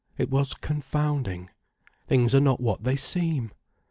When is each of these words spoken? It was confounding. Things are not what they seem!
It 0.17 0.31
was 0.31 0.55
confounding. 0.55 1.47
Things 2.07 2.33
are 2.33 2.39
not 2.39 2.59
what 2.59 2.83
they 2.83 2.95
seem! 2.95 3.51